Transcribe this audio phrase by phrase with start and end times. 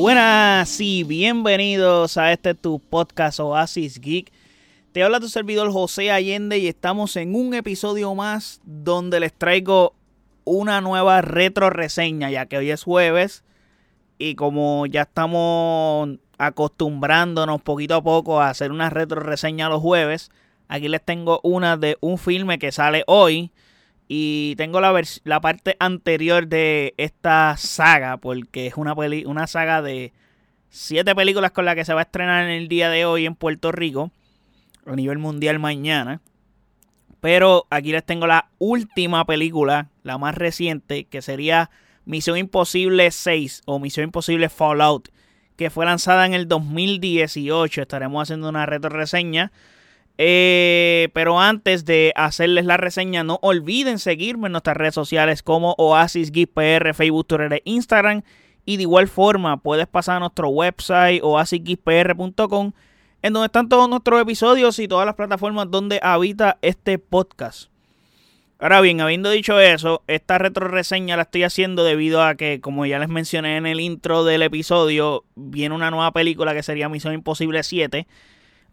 [0.00, 4.32] Buenas y bienvenidos a este tu podcast Oasis Geek.
[4.92, 9.94] Te habla tu servidor José Allende y estamos en un episodio más donde les traigo
[10.44, 13.44] una nueva retro reseña, ya que hoy es jueves
[14.16, 20.30] y como ya estamos acostumbrándonos poquito a poco a hacer una retro reseña los jueves,
[20.68, 23.52] aquí les tengo una de un filme que sale hoy
[24.12, 30.12] y tengo la, la parte anterior de esta saga, porque es una, una saga de
[30.68, 33.36] siete películas con la que se va a estrenar en el día de hoy en
[33.36, 34.10] Puerto Rico,
[34.84, 36.20] a nivel mundial mañana.
[37.20, 41.70] Pero aquí les tengo la última película, la más reciente, que sería
[42.04, 45.08] Misión Imposible 6 o Misión Imposible Fallout,
[45.54, 47.82] que fue lanzada en el 2018.
[47.82, 49.52] Estaremos haciendo una retro reseña
[50.22, 55.74] eh, pero antes de hacerles la reseña, no olviden seguirme en nuestras redes sociales como
[55.78, 58.20] Oasis PR, Facebook, Twitter e Instagram.
[58.66, 62.72] Y de igual forma, puedes pasar a nuestro website oasispr.com,
[63.22, 67.70] en donde están todos nuestros episodios y todas las plataformas donde habita este podcast.
[68.58, 72.84] Ahora bien, habiendo dicho eso, esta retro reseña la estoy haciendo debido a que, como
[72.84, 77.14] ya les mencioné en el intro del episodio, viene una nueva película que sería Misión
[77.14, 78.06] Imposible 7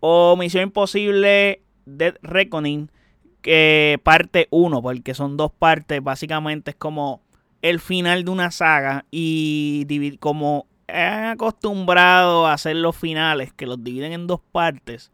[0.00, 2.90] o Misión Imposible Dead Reckoning,
[3.42, 7.22] que parte 1, porque son dos partes, básicamente es como
[7.62, 13.82] el final de una saga y como han acostumbrado a hacer los finales que los
[13.82, 15.12] dividen en dos partes,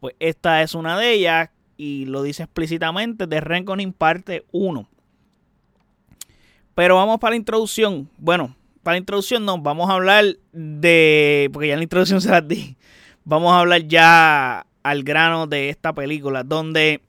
[0.00, 4.88] pues esta es una de ellas y lo dice explícitamente de Reckoning parte 1.
[6.74, 8.08] Pero vamos para la introducción.
[8.18, 12.46] Bueno, para la introducción no, vamos a hablar de, porque ya la introducción se las
[12.46, 12.76] di,
[13.28, 17.02] vamos a hablar ya al grano de esta película, donde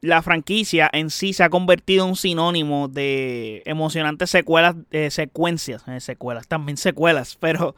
[0.00, 5.82] la franquicia en sí se ha convertido en un sinónimo de emocionantes secuelas, eh, secuencias,
[5.88, 7.74] eh, secuelas, también secuelas, pero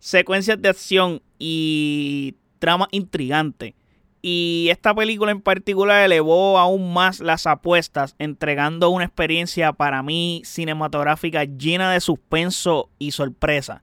[0.00, 3.74] secuencias de acción y trama intrigante.
[4.20, 10.42] Y esta película en particular elevó aún más las apuestas, entregando una experiencia para mí
[10.44, 13.82] cinematográfica llena de suspenso y sorpresa.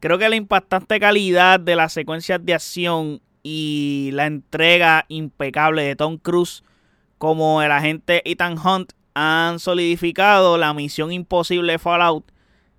[0.00, 5.96] Creo que la impactante calidad de las secuencias de acción y la entrega impecable de
[5.96, 6.62] Tom Cruise
[7.18, 12.30] como el agente Ethan Hunt han solidificado la misión imposible Fallout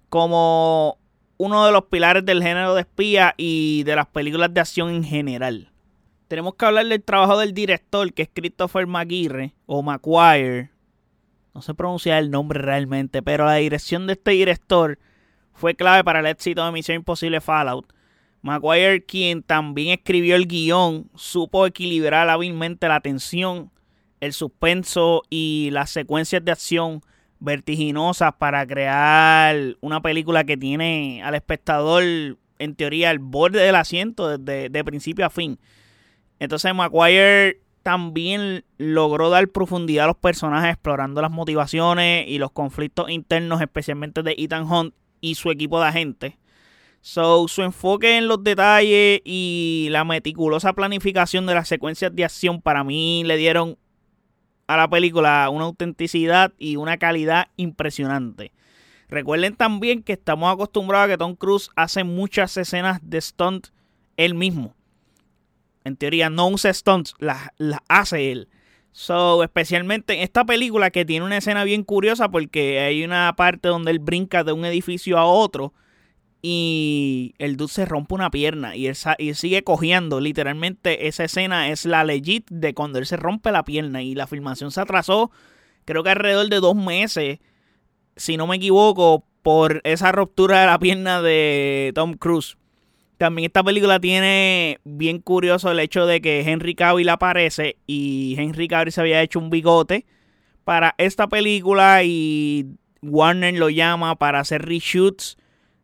[0.08, 0.98] como
[1.38, 5.04] uno de los pilares del género de espía y de las películas de acción en
[5.04, 5.72] general.
[6.30, 10.70] Tenemos que hablar del trabajo del director, que es Christopher McGuire o McGuire.
[11.54, 15.00] No sé pronunciar el nombre realmente, pero la dirección de este director
[15.60, 17.86] fue clave para el éxito de Misión Imposible Fallout.
[18.42, 23.70] Maguire, quien también escribió el guion, supo equilibrar hábilmente la tensión,
[24.22, 27.02] el suspenso y las secuencias de acción
[27.42, 32.04] vertiginosas para crear una película que tiene al espectador,
[32.58, 35.60] en teoría, al borde del asiento desde de principio a fin.
[36.40, 43.10] Entonces, Maguire también logró dar profundidad a los personajes, explorando las motivaciones y los conflictos
[43.10, 46.34] internos, especialmente de Ethan Hunt y su equipo de agentes.
[47.02, 52.62] So, su enfoque en los detalles y la meticulosa planificación de las secuencias de acción
[52.62, 53.78] para mí le dieron
[54.68, 58.52] a la película una autenticidad y una calidad impresionante.
[59.08, 63.70] Recuerden también que estamos acostumbrados a que Tom Cruise hace muchas escenas de stunt
[64.18, 64.76] él mismo.
[65.84, 68.50] En teoría no usa stunts, las, las hace él.
[69.00, 73.70] So, especialmente en esta película que tiene una escena bien curiosa porque hay una parte
[73.70, 75.74] donde él brinca de un edificio a otro
[76.42, 80.20] y el dude se rompe una pierna y él, y sigue cogiendo.
[80.20, 84.28] Literalmente esa escena es la legit de cuando él se rompe la pierna y la
[84.28, 85.32] filmación se atrasó
[85.86, 87.40] creo que alrededor de dos meses,
[88.18, 92.58] si no me equivoco, por esa ruptura de la pierna de Tom Cruise.
[93.20, 98.70] También esta película tiene bien curioso el hecho de que Henry Cavill aparece y Henry
[98.70, 100.06] Cavill se había hecho un bigote
[100.64, 105.38] para esta película y Warner lo llama para hacer reshoots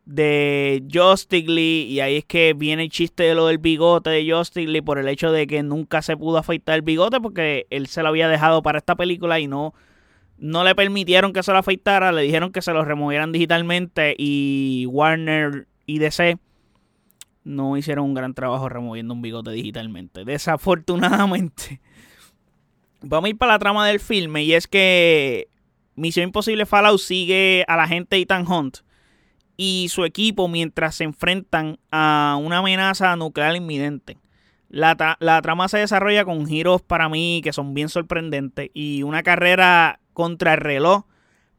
[0.05, 4.31] de Justice Lee y ahí es que viene el chiste de lo del bigote de
[4.31, 7.87] Justice Lee por el hecho de que nunca se pudo afeitar el bigote porque él
[7.87, 9.73] se lo había dejado para esta película y no
[10.37, 14.85] no le permitieron que se lo afeitara, le dijeron que se lo removieran digitalmente y
[14.87, 16.37] Warner y DC
[17.45, 20.25] no hicieron un gran trabajo removiendo un bigote digitalmente.
[20.25, 21.79] Desafortunadamente.
[23.01, 25.47] Vamos a ir para la trama del filme y es que
[25.95, 28.79] Misión Imposible Fallout sigue a la gente Ethan Hunt
[29.57, 34.17] y su equipo mientras se enfrentan a una amenaza nuclear inminente.
[34.69, 39.23] La, la, trama se desarrolla con giros para mí que son bien sorprendentes y una
[39.23, 41.05] carrera contra el reloj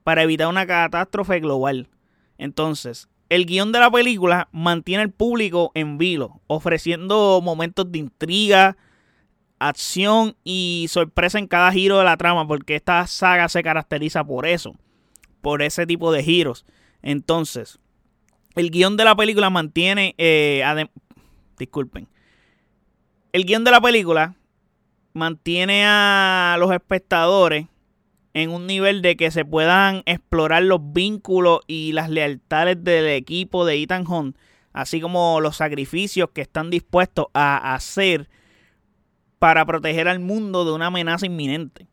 [0.03, 1.89] para evitar una catástrofe global.
[2.37, 8.77] Entonces, el guion de la película mantiene al público en vilo, ofreciendo momentos de intriga,
[9.59, 14.47] acción y sorpresa en cada giro de la trama, porque esta saga se caracteriza por
[14.47, 14.75] eso,
[15.41, 16.65] por ese tipo de giros.
[17.03, 17.79] Entonces,
[18.55, 20.63] el guion de la película mantiene, eh,
[21.59, 22.09] disculpen,
[23.33, 24.37] el guion de la película
[25.13, 27.67] mantiene a los espectadores
[28.37, 33.65] en un nivel de que se puedan explorar los vínculos y las lealtades del equipo
[33.65, 34.37] de Ethan Hunt,
[34.75, 38.29] así como los sacrificios que están dispuestos a hacer
[39.39, 41.87] para proteger al mundo de una amenaza inminente.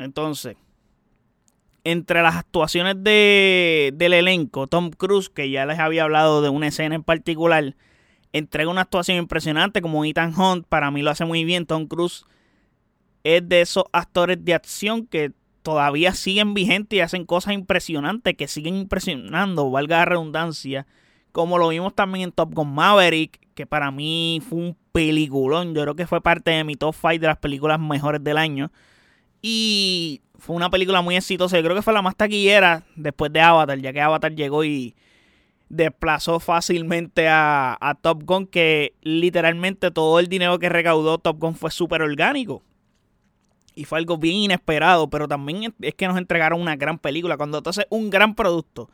[0.00, 0.56] Entonces,
[1.84, 6.66] entre las actuaciones de, del elenco, Tom Cruise, que ya les había hablado de una
[6.66, 7.76] escena en particular,
[8.32, 11.66] entrega una actuación impresionante como Ethan Hunt, para mí lo hace muy bien.
[11.66, 12.24] Tom Cruise
[13.22, 15.37] es de esos actores de acción que
[15.68, 20.86] todavía siguen vigentes y hacen cosas impresionantes que siguen impresionando, valga la redundancia.
[21.30, 25.74] Como lo vimos también en Top Gun Maverick, que para mí fue un peliculón.
[25.74, 28.72] Yo creo que fue parte de mi top 5 de las películas mejores del año.
[29.42, 31.58] Y fue una película muy exitosa.
[31.58, 34.96] Yo creo que fue la más taquillera después de Avatar, ya que Avatar llegó y
[35.68, 41.54] desplazó fácilmente a, a Top Gun, que literalmente todo el dinero que recaudó Top Gun
[41.54, 42.62] fue súper orgánico
[43.78, 47.36] y fue algo bien inesperado, pero también es que nos entregaron una gran película.
[47.36, 48.90] Cuando tú haces un gran producto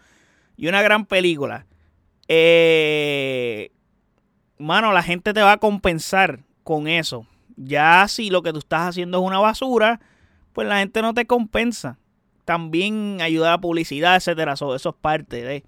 [0.59, 1.65] y una gran película,
[2.29, 3.73] eh,
[4.59, 7.27] mano, la gente te va a compensar con eso.
[7.57, 10.01] Ya si lo que tú estás haciendo es una basura,
[10.53, 11.99] pues la gente no te compensa.
[12.45, 14.53] También ayuda a publicidad, etcétera.
[14.53, 15.65] Eso, eso es parte de.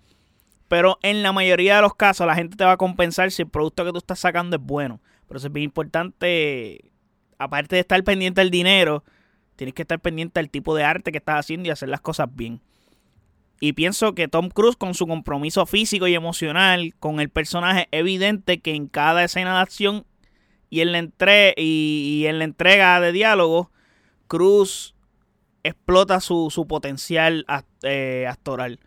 [0.68, 3.48] Pero en la mayoría de los casos, la gente te va a compensar si el
[3.48, 5.00] producto que tú estás sacando es bueno.
[5.26, 6.90] Pero eso es bien importante
[7.38, 9.04] aparte de estar pendiente del dinero,
[9.56, 12.28] tienes que estar pendiente del tipo de arte que estás haciendo y hacer las cosas
[12.34, 12.60] bien.
[13.60, 18.60] Y pienso que Tom Cruise, con su compromiso físico y emocional con el personaje, evidente
[18.60, 20.04] que en cada escena de acción
[20.68, 21.08] y en la,
[21.56, 23.70] y, en la entrega de diálogo,
[24.28, 24.94] Cruz
[25.62, 27.46] explota su, potencial
[27.82, 28.78] eh, actoral.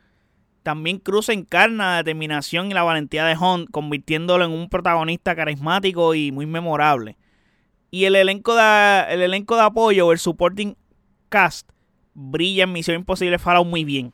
[0.62, 6.14] También Cruz encarna la determinación y la valentía de Hunt, convirtiéndolo en un protagonista carismático
[6.14, 7.18] y muy memorable.
[7.92, 10.76] Y el elenco de, el elenco de apoyo, el supporting
[11.30, 11.70] cast,
[12.14, 14.14] brilla en Misión Imposible Fallout muy bien.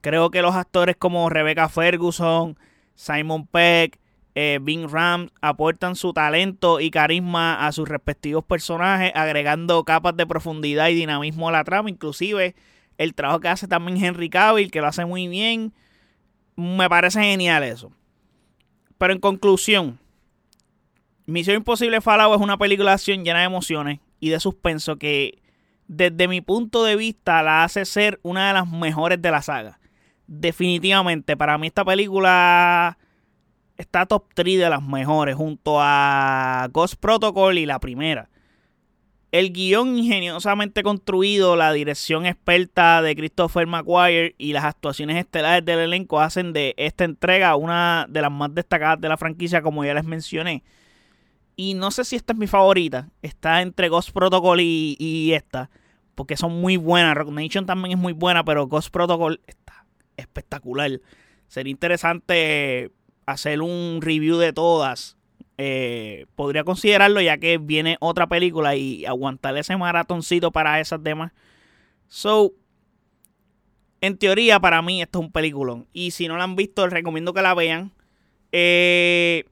[0.00, 2.58] Creo que los actores como Rebecca Ferguson,
[2.94, 3.98] Simon Peck,
[4.34, 10.26] eh, Bing Ram aportan su talento y carisma a sus respectivos personajes, agregando capas de
[10.26, 11.88] profundidad y dinamismo a la trama.
[11.88, 12.54] Inclusive
[12.98, 15.72] el trabajo que hace también Henry Cavill, que lo hace muy bien.
[16.54, 17.92] Me parece genial eso.
[18.98, 19.98] Pero en conclusión,
[21.26, 25.42] Misión Imposible Fallout es una película de acción llena de emociones y de suspenso que
[25.88, 29.80] desde mi punto de vista la hace ser una de las mejores de la saga.
[30.28, 32.96] Definitivamente, para mí esta película
[33.76, 38.30] está top 3 de las mejores junto a Ghost Protocol y la primera.
[39.32, 45.80] El guion ingeniosamente construido, la dirección experta de Christopher McGuire y las actuaciones estelares del
[45.80, 49.92] elenco hacen de esta entrega una de las más destacadas de la franquicia, como ya
[49.92, 50.62] les mencioné.
[51.56, 53.08] Y no sé si esta es mi favorita.
[53.22, 55.70] Está entre Ghost Protocol y, esta.
[56.14, 57.16] Porque son muy buenas.
[57.16, 59.86] Rock Nation también es muy buena, pero Ghost Protocol está
[60.18, 61.00] espectacular.
[61.48, 62.92] Sería interesante
[63.24, 65.16] hacer un review de todas.
[65.58, 71.32] Eh, podría considerarlo ya que viene otra película y aguantar ese maratoncito para esas demás.
[72.08, 72.52] So,
[74.02, 75.88] en teoría, para mí, esto es un peliculón.
[75.94, 77.92] Y si no la han visto, les recomiendo que la vean.
[78.52, 79.44] Eh,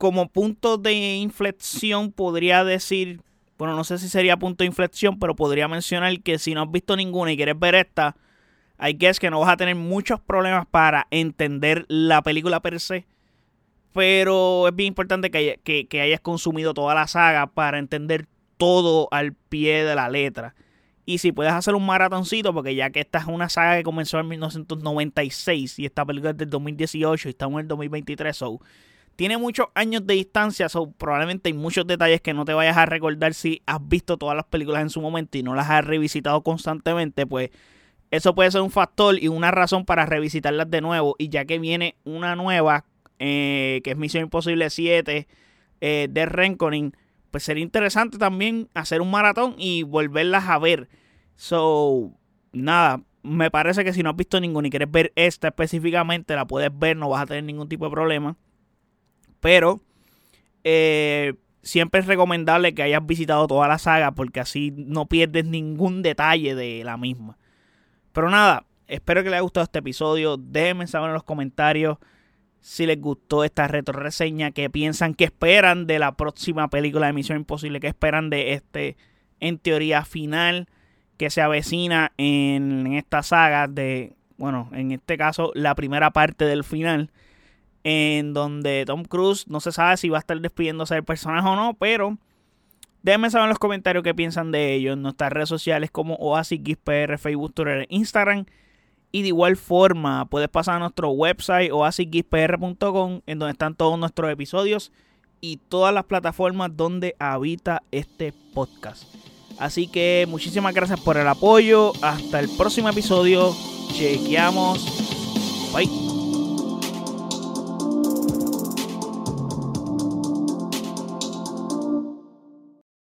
[0.00, 3.20] como punto de inflexión podría decir,
[3.58, 6.70] bueno, no sé si sería punto de inflexión, pero podría mencionar que si no has
[6.72, 8.16] visto ninguna y quieres ver esta,
[8.78, 12.80] hay que es que no vas a tener muchos problemas para entender la película per
[12.80, 13.04] se.
[13.92, 18.26] Pero es bien importante que, que, hayas consumido toda la saga para entender
[18.56, 20.54] todo al pie de la letra.
[21.04, 24.18] Y si puedes hacer un maratoncito, porque ya que esta es una saga que comenzó
[24.18, 28.60] en 1996 y esta película es del 2018 y estamos en el 2023, so
[29.20, 32.86] tiene muchos años de distancia, so probablemente hay muchos detalles que no te vayas a
[32.86, 36.42] recordar si has visto todas las películas en su momento y no las has revisitado
[36.42, 37.50] constantemente, pues
[38.10, 41.16] eso puede ser un factor y una razón para revisitarlas de nuevo.
[41.18, 42.86] Y ya que viene una nueva,
[43.18, 45.28] eh, que es Misión Imposible 7
[45.82, 46.96] eh, de Renconing,
[47.30, 50.88] pues sería interesante también hacer un maratón y volverlas a ver.
[51.36, 52.14] So,
[52.52, 56.46] nada, me parece que si no has visto ninguna y quieres ver esta específicamente, la
[56.46, 58.38] puedes ver, no vas a tener ningún tipo de problema.
[59.40, 59.80] Pero
[60.64, 66.02] eh, siempre es recomendable que hayas visitado toda la saga porque así no pierdes ningún
[66.02, 67.38] detalle de la misma.
[68.12, 70.36] Pero nada, espero que les haya gustado este episodio.
[70.36, 71.98] Déjenme saber en los comentarios
[72.60, 77.14] si les gustó esta retro reseña, qué piensan, qué esperan de la próxima película de
[77.14, 78.96] Misión Imposible, qué esperan de este,
[79.40, 80.68] en teoría, final
[81.16, 86.44] que se avecina en, en esta saga de, bueno, en este caso, la primera parte
[86.44, 87.10] del final,
[87.84, 91.56] en donde Tom Cruise no se sabe si va a estar despidiéndose del personaje o
[91.56, 92.18] no, pero
[93.02, 97.18] déjenme saber en los comentarios qué piensan de ello en nuestras redes sociales como OasisGizPR,
[97.18, 98.44] Facebook, Twitter, Instagram.
[99.12, 104.30] Y de igual forma, puedes pasar a nuestro website oasisgizpr.com en donde están todos nuestros
[104.30, 104.92] episodios
[105.40, 109.04] y todas las plataformas donde habita este podcast.
[109.58, 111.92] Así que muchísimas gracias por el apoyo.
[112.02, 113.54] Hasta el próximo episodio.
[113.92, 115.72] Chequeamos.
[115.74, 116.09] Bye.